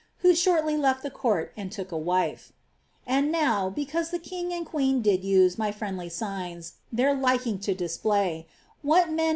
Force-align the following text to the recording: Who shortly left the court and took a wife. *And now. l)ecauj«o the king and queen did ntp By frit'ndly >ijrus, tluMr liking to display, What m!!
Who 0.21 0.33
shortly 0.33 0.75
left 0.77 1.03
the 1.03 1.11
court 1.11 1.51
and 1.55 1.71
took 1.71 1.91
a 1.91 1.95
wife. 1.95 2.51
*And 3.05 3.31
now. 3.31 3.69
l)ecauj«o 3.69 4.09
the 4.09 4.17
king 4.17 4.51
and 4.51 4.65
queen 4.65 5.03
did 5.03 5.21
ntp 5.21 5.55
By 5.57 5.71
frit'ndly 5.71 6.07
>ijrus, 6.07 6.71
tluMr 6.91 7.21
liking 7.21 7.59
to 7.59 7.75
display, 7.75 8.47
What 8.81 9.09
m!! 9.09 9.19